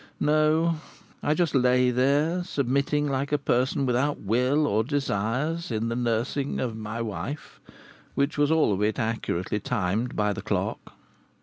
No! 0.19 0.77
I 1.21 1.35
just 1.35 1.53
lay 1.53 1.91
there, 1.91 2.43
submitting 2.43 3.07
like 3.07 3.31
a 3.31 3.37
person 3.37 3.85
without 3.85 4.19
will 4.19 4.65
or 4.65 4.83
desires 4.83 5.67
to 5.67 5.79
the 5.79 5.95
nursing 5.95 6.59
of 6.59 6.75
my 6.75 7.03
wife, 7.03 7.61
which 8.15 8.35
was 8.35 8.49
all 8.49 8.73
of 8.73 8.81
it 8.81 8.97
accurately 8.97 9.59
timed 9.59 10.15
by 10.15 10.33
the 10.33 10.41
clock. 10.41 10.93